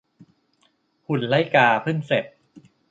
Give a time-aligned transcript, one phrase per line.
[1.07, 2.25] หุ่นไล่กาเพิ่งเสร็จ